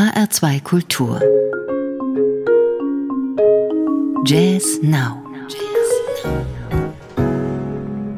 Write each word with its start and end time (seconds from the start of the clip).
HR2 0.00 0.62
Kultur. 0.62 1.20
Jazz 4.24 4.80
Now. 4.80 5.22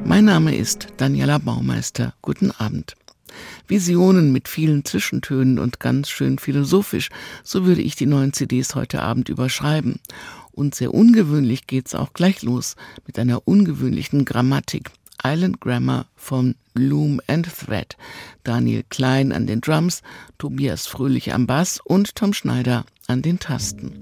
Mein 0.04 0.26
Name 0.26 0.54
ist 0.54 0.86
Daniela 0.98 1.38
Baumeister. 1.38 2.14
Guten 2.22 2.52
Abend. 2.52 2.94
Visionen 3.66 4.30
mit 4.30 4.46
vielen 4.46 4.84
Zwischentönen 4.84 5.58
und 5.58 5.80
ganz 5.80 6.08
schön 6.08 6.38
philosophisch, 6.38 7.08
so 7.42 7.64
würde 7.64 7.82
ich 7.82 7.96
die 7.96 8.06
neuen 8.06 8.32
CDs 8.32 8.76
heute 8.76 9.02
Abend 9.02 9.28
überschreiben. 9.28 9.98
Und 10.52 10.76
sehr 10.76 10.94
ungewöhnlich 10.94 11.66
geht's 11.66 11.96
auch 11.96 12.12
gleich 12.12 12.42
los 12.42 12.76
mit 13.08 13.18
einer 13.18 13.48
ungewöhnlichen 13.48 14.24
Grammatik. 14.24 14.92
Island 15.24 15.60
Grammar 15.60 16.06
von 16.16 16.54
Loom 16.74 17.20
and 17.26 17.46
Thread. 17.46 17.96
Daniel 18.44 18.84
Klein 18.88 19.32
an 19.32 19.46
den 19.46 19.60
Drums, 19.60 20.02
Tobias 20.38 20.86
Fröhlich 20.86 21.32
am 21.32 21.46
Bass 21.46 21.80
und 21.84 22.14
Tom 22.14 22.32
Schneider 22.32 22.84
an 23.06 23.22
den 23.22 23.38
Tasten. 23.38 23.98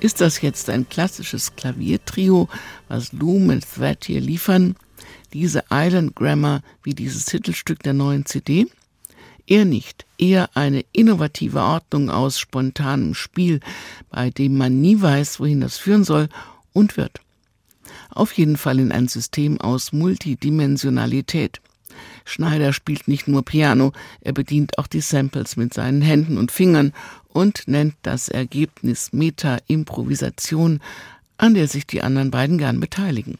Ist 0.00 0.22
das 0.22 0.40
jetzt 0.40 0.70
ein 0.70 0.88
klassisches 0.88 1.54
Klaviertrio, 1.56 2.48
was 2.88 3.12
Loom 3.12 3.50
und 3.50 3.66
Thread 3.70 4.06
hier 4.06 4.22
liefern? 4.22 4.74
Diese 5.34 5.64
Island 5.70 6.16
Grammar 6.16 6.62
wie 6.82 6.94
dieses 6.94 7.26
Titelstück 7.26 7.82
der 7.82 7.92
neuen 7.92 8.24
CD? 8.24 8.66
Er 9.46 9.66
nicht, 9.66 10.06
eher 10.16 10.56
eine 10.56 10.86
innovative 10.92 11.60
Ordnung 11.60 12.08
aus 12.08 12.38
spontanem 12.38 13.14
Spiel, 13.14 13.60
bei 14.08 14.30
dem 14.30 14.56
man 14.56 14.80
nie 14.80 15.02
weiß, 15.02 15.38
wohin 15.38 15.60
das 15.60 15.76
führen 15.76 16.04
soll 16.04 16.30
und 16.72 16.96
wird. 16.96 17.20
Auf 18.08 18.32
jeden 18.32 18.56
Fall 18.56 18.78
in 18.78 18.92
ein 18.92 19.08
System 19.08 19.60
aus 19.60 19.92
Multidimensionalität. 19.92 21.60
Schneider 22.30 22.72
spielt 22.72 23.08
nicht 23.08 23.28
nur 23.28 23.44
Piano, 23.44 23.92
er 24.20 24.32
bedient 24.32 24.78
auch 24.78 24.86
die 24.86 25.00
Samples 25.00 25.56
mit 25.56 25.74
seinen 25.74 26.02
Händen 26.02 26.38
und 26.38 26.52
Fingern 26.52 26.92
und 27.28 27.66
nennt 27.66 27.94
das 28.02 28.28
Ergebnis 28.28 29.12
Meta-Improvisation, 29.12 30.80
an 31.38 31.54
der 31.54 31.68
sich 31.68 31.86
die 31.86 32.02
anderen 32.02 32.30
beiden 32.30 32.58
gern 32.58 32.80
beteiligen. 32.80 33.38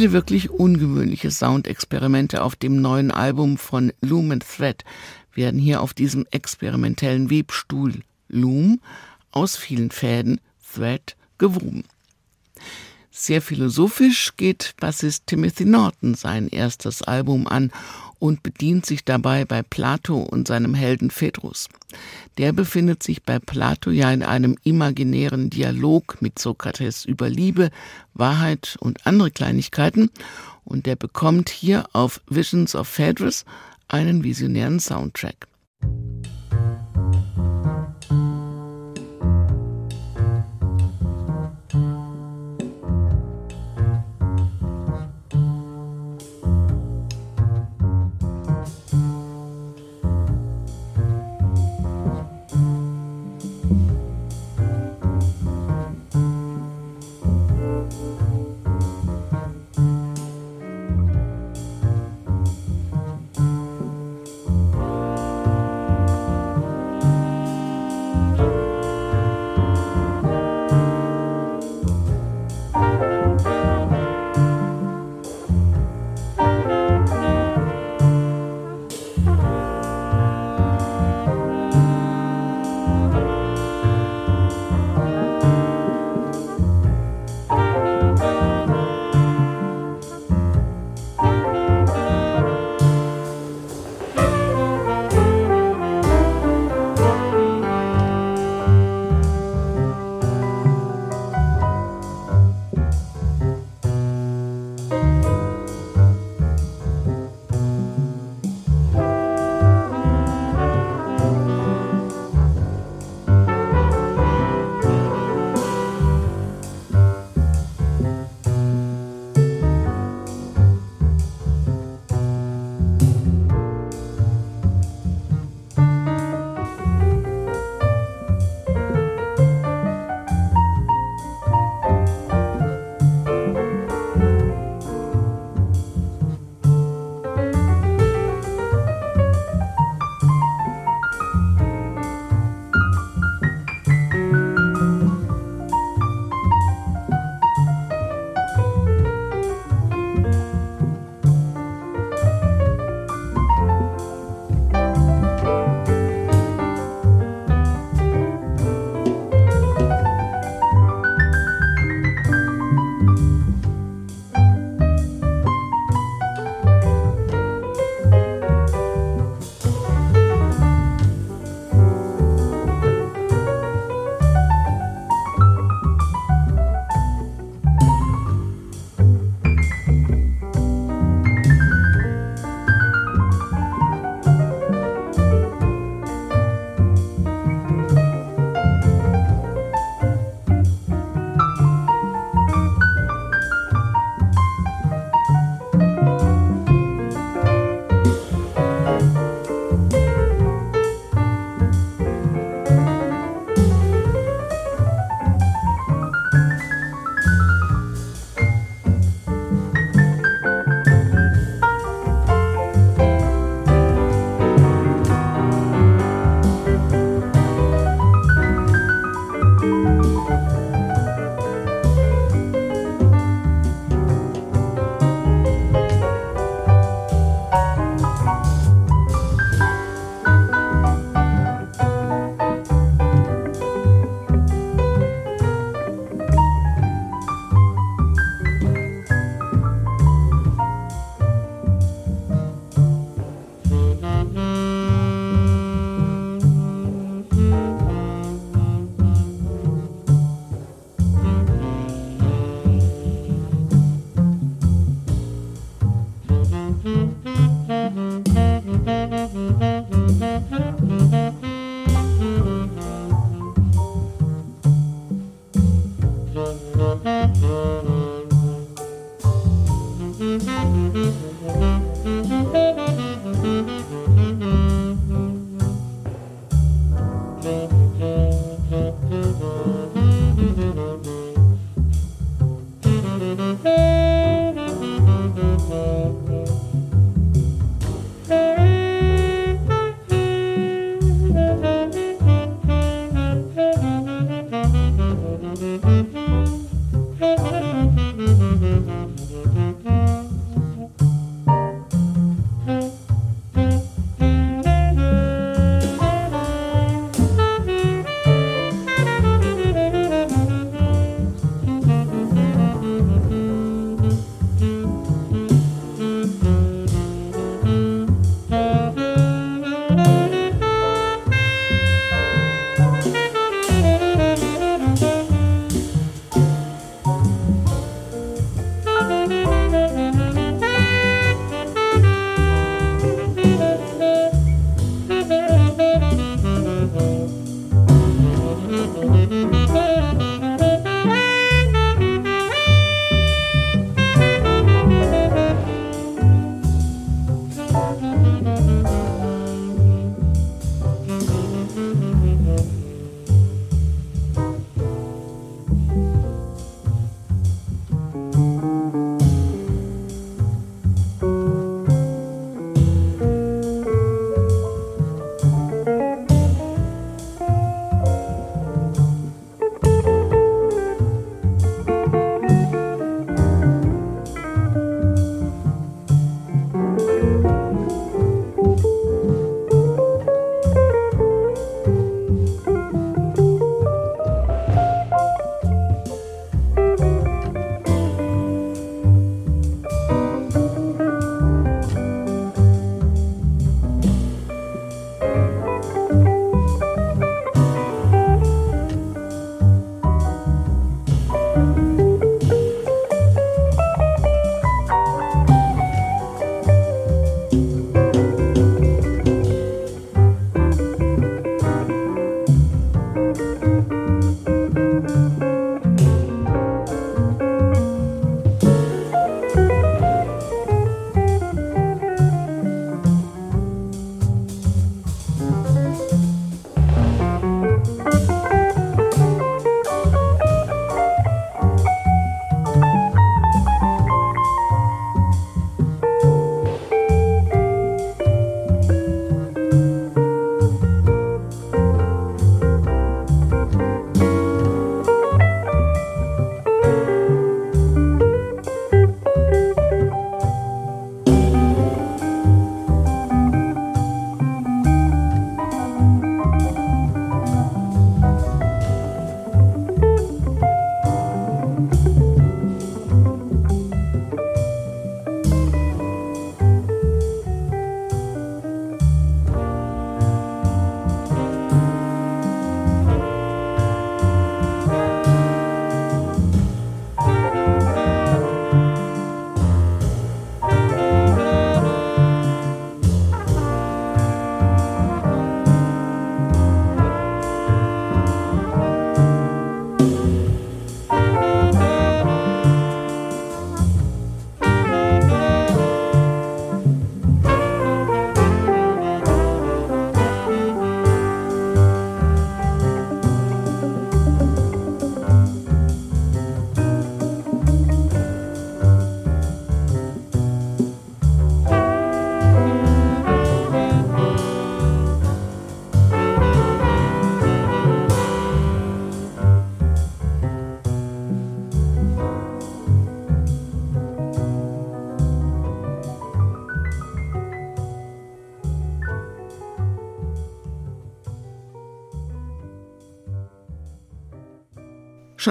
Viele 0.00 0.12
wirklich 0.12 0.48
ungewöhnliche 0.48 1.30
Soundexperimente 1.30 2.42
auf 2.42 2.56
dem 2.56 2.80
neuen 2.80 3.10
Album 3.10 3.58
von 3.58 3.92
Lumen 4.00 4.40
Thread 4.40 4.82
werden 5.34 5.60
hier 5.60 5.82
auf 5.82 5.92
diesem 5.92 6.26
experimentellen 6.30 7.28
Webstuhl 7.28 7.96
Loom 8.28 8.80
aus 9.30 9.58
vielen 9.58 9.90
Fäden 9.90 10.40
Thread 10.74 11.16
gewoben. 11.36 11.84
Sehr 13.10 13.42
philosophisch 13.42 14.38
geht 14.38 14.72
Bassist 14.80 15.26
Timothy 15.26 15.66
Norton 15.66 16.14
sein 16.14 16.48
erstes 16.48 17.02
Album 17.02 17.46
an 17.46 17.70
und 18.18 18.42
bedient 18.42 18.86
sich 18.86 19.04
dabei 19.04 19.44
bei 19.44 19.62
Plato 19.62 20.16
und 20.16 20.48
seinem 20.48 20.72
Helden 20.72 21.10
Phaedrus. 21.10 21.68
Der 22.38 22.52
befindet 22.52 23.02
sich 23.02 23.22
bei 23.22 23.38
Plato 23.38 23.90
ja 23.90 24.10
in 24.12 24.22
einem 24.22 24.56
imaginären 24.62 25.50
Dialog 25.50 26.20
mit 26.20 26.38
Sokrates 26.38 27.04
über 27.04 27.28
Liebe, 27.28 27.70
Wahrheit 28.14 28.76
und 28.80 29.06
andere 29.06 29.30
Kleinigkeiten 29.30 30.10
und 30.64 30.86
der 30.86 30.96
bekommt 30.96 31.50
hier 31.50 31.88
auf 31.92 32.20
Visions 32.28 32.74
of 32.74 32.88
Phaedrus 32.88 33.44
einen 33.88 34.22
visionären 34.24 34.80
Soundtrack. 34.80 35.48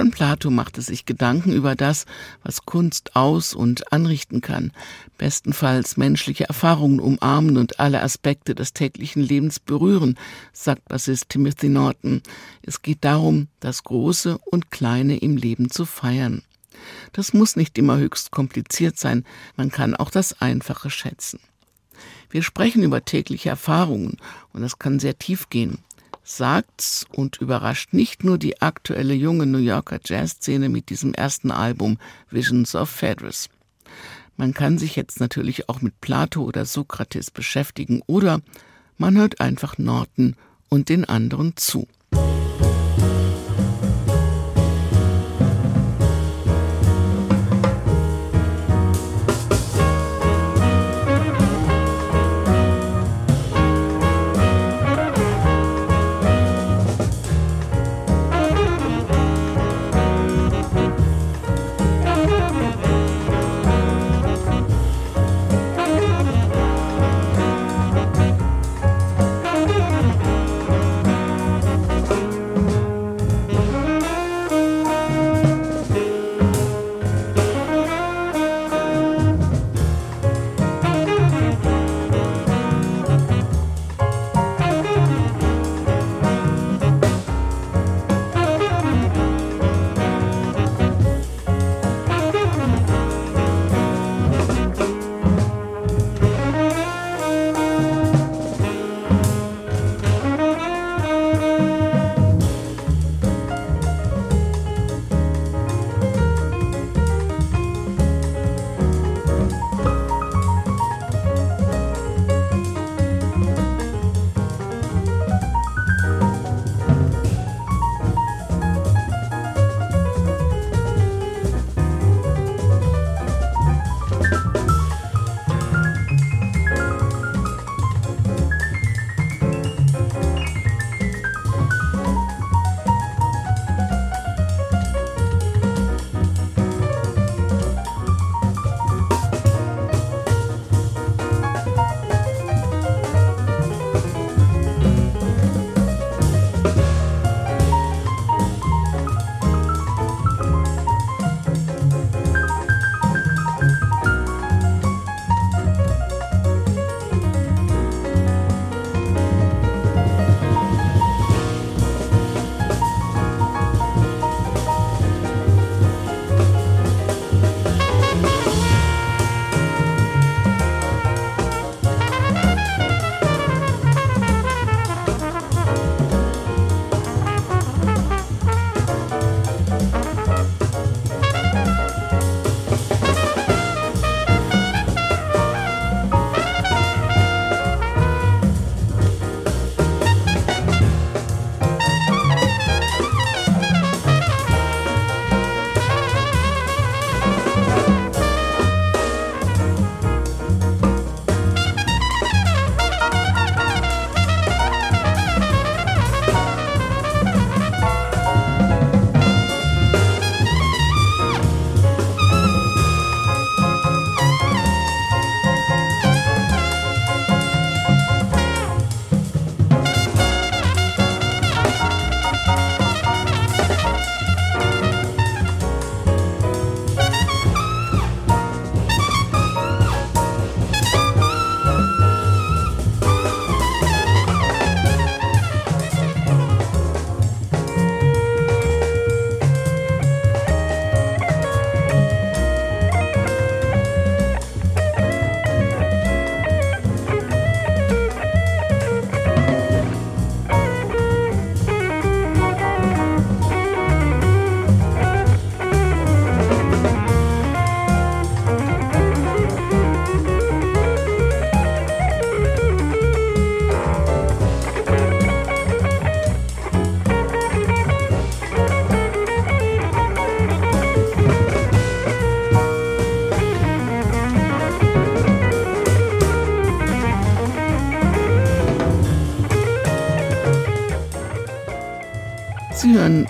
Schon 0.00 0.12
Plato 0.12 0.48
machte 0.48 0.80
sich 0.80 1.04
Gedanken 1.04 1.52
über 1.52 1.76
das, 1.76 2.06
was 2.42 2.64
Kunst 2.64 3.16
aus- 3.16 3.52
und 3.52 3.92
anrichten 3.92 4.40
kann, 4.40 4.72
bestenfalls 5.18 5.98
menschliche 5.98 6.48
Erfahrungen 6.48 7.00
umarmen 7.00 7.58
und 7.58 7.80
alle 7.80 8.00
Aspekte 8.00 8.54
des 8.54 8.72
täglichen 8.72 9.22
Lebens 9.22 9.60
berühren, 9.60 10.18
sagt 10.54 10.88
Bassist 10.88 11.28
Timothy 11.28 11.68
Norton. 11.68 12.22
Es 12.62 12.80
geht 12.80 13.04
darum, 13.04 13.48
das 13.60 13.84
Große 13.84 14.38
und 14.38 14.70
Kleine 14.70 15.18
im 15.18 15.36
Leben 15.36 15.70
zu 15.70 15.84
feiern. 15.84 16.44
Das 17.12 17.34
muss 17.34 17.56
nicht 17.56 17.76
immer 17.76 17.98
höchst 17.98 18.30
kompliziert 18.30 18.98
sein, 18.98 19.26
man 19.58 19.70
kann 19.70 19.94
auch 19.94 20.08
das 20.08 20.40
Einfache 20.40 20.88
schätzen. 20.88 21.40
Wir 22.30 22.42
sprechen 22.42 22.82
über 22.82 23.04
tägliche 23.04 23.50
Erfahrungen 23.50 24.16
und 24.54 24.62
das 24.62 24.78
kann 24.78 24.98
sehr 24.98 25.18
tief 25.18 25.50
gehen. 25.50 25.80
Sagt's 26.30 27.06
und 27.10 27.38
überrascht 27.38 27.92
nicht 27.92 28.22
nur 28.22 28.38
die 28.38 28.62
aktuelle 28.62 29.14
junge 29.14 29.46
New 29.46 29.58
Yorker 29.58 29.98
Jazzszene 30.04 30.68
mit 30.68 30.88
diesem 30.88 31.12
ersten 31.12 31.50
Album 31.50 31.98
Visions 32.30 32.76
of 32.76 32.88
Phaedrus. 32.88 33.48
Man 34.36 34.54
kann 34.54 34.78
sich 34.78 34.94
jetzt 34.94 35.18
natürlich 35.18 35.68
auch 35.68 35.82
mit 35.82 36.00
Plato 36.00 36.44
oder 36.44 36.66
Sokrates 36.66 37.32
beschäftigen 37.32 38.00
oder 38.06 38.42
man 38.96 39.18
hört 39.18 39.40
einfach 39.40 39.76
Norton 39.76 40.36
und 40.68 40.88
den 40.88 41.04
anderen 41.04 41.56
zu. 41.56 41.88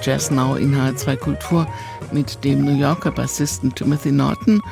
Jazz 0.02 0.30
Now 0.30 0.56
in 0.56 0.74
H2 0.74 1.16
Kultur 1.16 1.66
mit 2.10 2.42
dem 2.42 2.64
New 2.64 2.78
Yorker 2.78 3.10
Bassisten 3.10 3.74
Timothy 3.74 4.10
Norton 4.10 4.62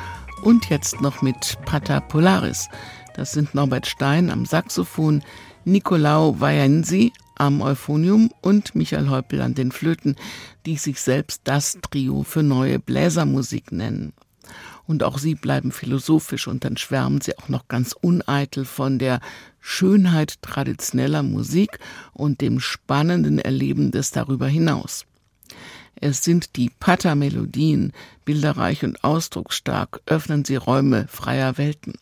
und 0.43 0.69
jetzt 0.69 1.01
noch 1.01 1.21
mit 1.21 1.57
Pata 1.65 1.99
Polaris. 1.99 2.67
Das 3.15 3.33
sind 3.33 3.53
Norbert 3.53 3.85
Stein 3.85 4.31
am 4.31 4.45
Saxophon, 4.45 5.23
Nicolau 5.65 6.39
Vajensi 6.39 7.13
am 7.35 7.61
Euphonium 7.61 8.31
und 8.41 8.73
Michael 8.73 9.09
Häupl 9.09 9.41
an 9.41 9.53
den 9.53 9.71
Flöten, 9.71 10.15
die 10.65 10.77
sich 10.77 10.99
selbst 10.99 11.41
das 11.43 11.77
Trio 11.81 12.23
für 12.23 12.41
neue 12.41 12.79
Bläsermusik 12.79 13.71
nennen 13.71 14.13
und 14.89 15.03
auch 15.03 15.19
sie 15.19 15.35
bleiben 15.35 15.71
philosophisch 15.71 16.47
und 16.47 16.65
dann 16.65 16.75
schwärmen 16.75 17.21
sie 17.21 17.37
auch 17.37 17.47
noch 17.47 17.67
ganz 17.67 17.93
uneitel 17.93 18.65
von 18.65 18.97
der 18.97 19.19
Schönheit 19.59 20.41
traditioneller 20.41 21.21
Musik 21.21 21.77
und 22.13 22.41
dem 22.41 22.59
spannenden 22.59 23.37
Erleben 23.37 23.91
des 23.91 24.09
darüber 24.09 24.47
hinaus. 24.47 25.05
Es 25.95 26.23
sind 26.23 26.55
die 26.55 26.69
Pater-Melodien, 26.79 27.93
bilderreich 28.25 28.83
und 28.83 29.03
ausdrucksstark, 29.03 30.01
öffnen 30.05 30.45
sie 30.45 30.55
Räume 30.55 31.07
freier 31.07 31.57
Welten. 31.57 31.93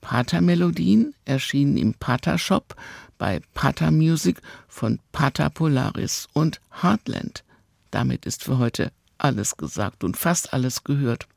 Pater-Melodien 0.00 1.14
erschienen 1.24 1.76
im 1.76 1.94
Pater-Shop 1.94 2.74
bei 3.16 3.40
Pater 3.54 3.90
Music 3.90 4.42
von 4.68 4.98
Pater 5.12 5.48
Polaris 5.48 6.28
und 6.32 6.60
Heartland. 6.82 7.44
Damit 7.90 8.26
ist 8.26 8.42
für 8.42 8.58
heute 8.58 8.90
alles 9.16 9.56
gesagt 9.56 10.02
und 10.04 10.16
fast 10.16 10.52
alles 10.52 10.84
gehört. 10.84 11.28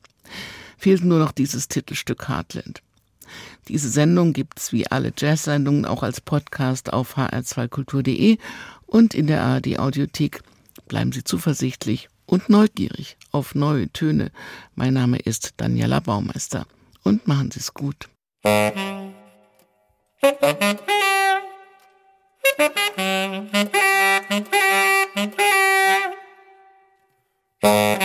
Fehlt 0.78 1.04
nur 1.04 1.20
noch 1.20 1.32
dieses 1.32 1.68
Titelstück 1.68 2.28
Heartland. 2.28 2.82
Diese 3.68 3.90
Sendung 3.90 4.34
gibt's 4.34 4.72
wie 4.72 4.88
alle 4.88 5.14
Jazz-Sendungen 5.16 5.86
auch 5.86 6.04
als 6.04 6.22
Podcast 6.22 6.94
auf 6.94 7.18
hr2kultur.de 7.18 8.38
und 8.86 9.14
in 9.14 9.28
der 9.28 9.44
ARD 9.44 9.80
Audiothek 9.80 10.42
bleiben 10.88 11.12
Sie 11.12 11.24
zuversichtlich 11.24 12.10
und 12.26 12.50
neugierig 12.50 13.18
auf 13.32 13.56
neue 13.56 13.90
Töne. 13.92 14.32
Mein 14.76 14.94
Name 14.94 15.18
ist 15.18 15.54
Daniela 15.58 16.00
Baumeister 16.00 16.66
und 17.04 17.28
machen 17.28 17.52
Sie 17.52 17.60
es 17.60 17.74
gut. 17.74 18.10
Musik 18.44 18.76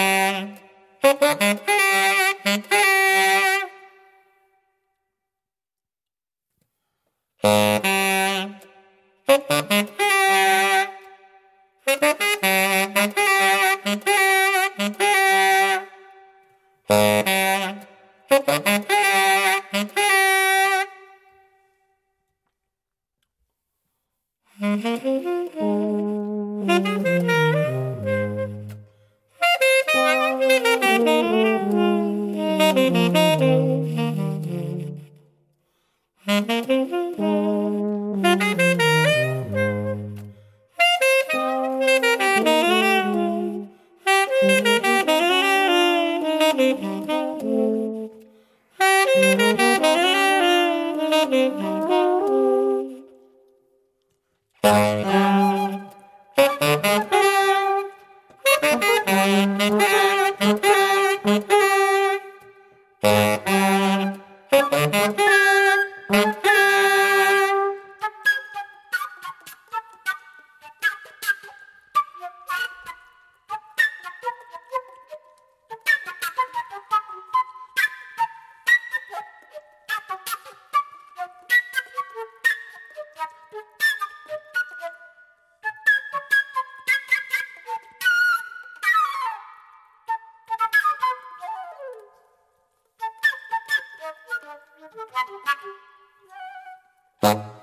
Bye. 97.21 97.60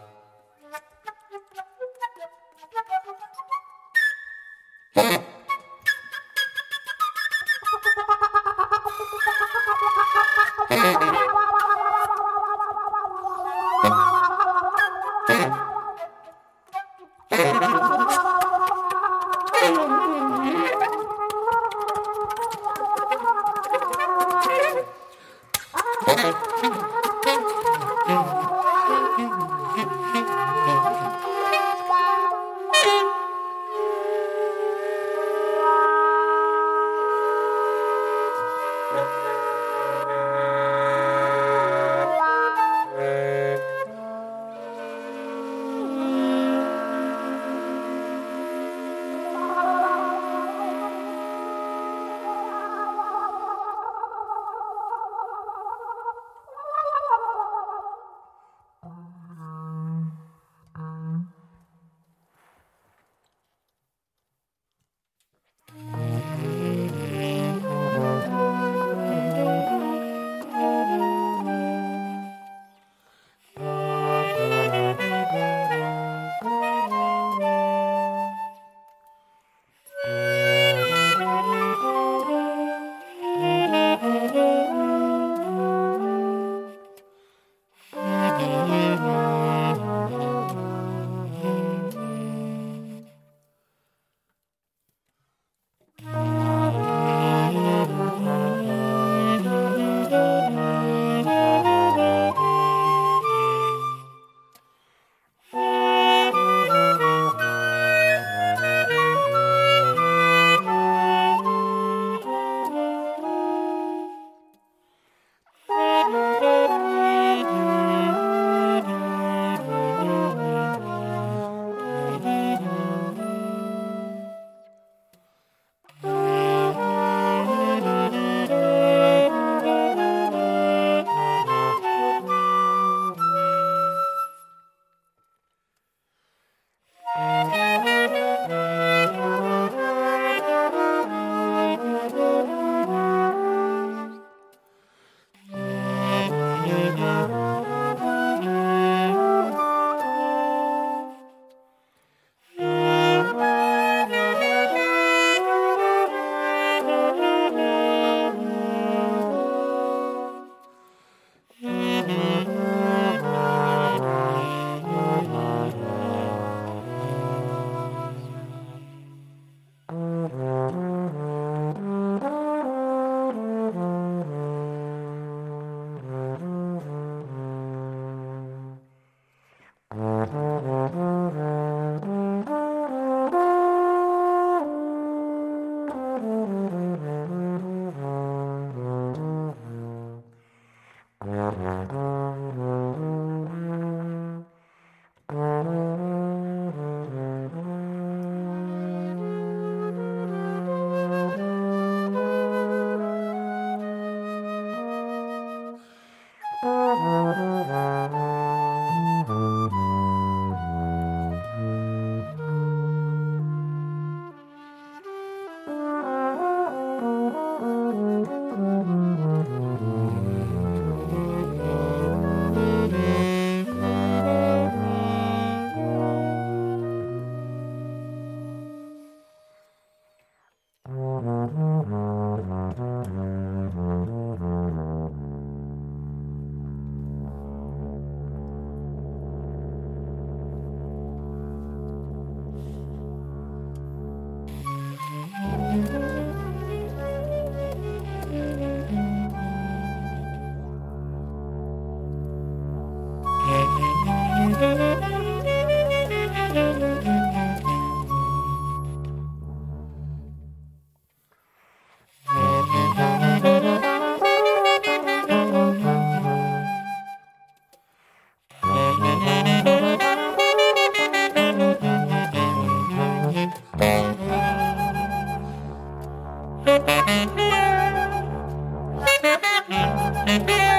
Yeah. 280.45 280.76